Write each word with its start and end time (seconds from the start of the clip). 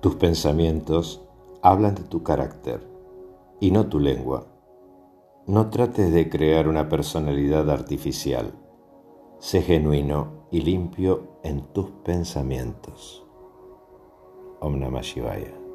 Tus 0.00 0.14
pensamientos 0.14 1.22
hablan 1.60 1.96
de 1.96 2.02
tu 2.04 2.22
carácter 2.22 2.86
y 3.58 3.72
no 3.72 3.88
tu 3.88 3.98
lengua. 3.98 4.46
No 5.48 5.70
trates 5.70 6.12
de 6.12 6.30
crear 6.30 6.68
una 6.68 6.88
personalidad 6.88 7.68
artificial. 7.68 8.52
Sé 9.40 9.60
genuino 9.62 10.46
y 10.52 10.60
limpio 10.60 11.40
en 11.42 11.62
tus 11.72 11.90
pensamientos. 12.04 13.26
Om 14.60 14.78
Namah 14.78 15.02
Shivaya. 15.02 15.67